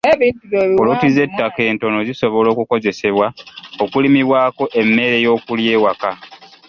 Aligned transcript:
Poloti 0.81 1.07
z'ettaka 1.15 1.61
entono 1.71 1.97
zisobola 2.09 2.47
okukozesebwa 2.51 3.27
okulimibwako 3.83 4.63
emmere 4.81 5.17
y'okulya 5.25 5.71
ewaka. 5.77 6.11